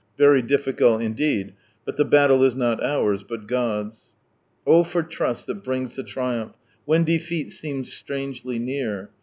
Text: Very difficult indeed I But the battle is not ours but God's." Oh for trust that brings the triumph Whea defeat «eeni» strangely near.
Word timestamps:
Very 0.17 0.41
difficult 0.41 1.03
indeed 1.03 1.49
I 1.49 1.53
But 1.85 1.95
the 1.95 2.05
battle 2.05 2.43
is 2.43 2.55
not 2.55 2.83
ours 2.83 3.23
but 3.23 3.45
God's." 3.45 4.11
Oh 4.65 4.83
for 4.83 5.03
trust 5.03 5.45
that 5.45 5.63
brings 5.63 5.95
the 5.95 6.01
triumph 6.01 6.55
Whea 6.87 7.03
defeat 7.03 7.49
«eeni» 7.49 7.85
strangely 7.85 8.57
near. 8.57 9.11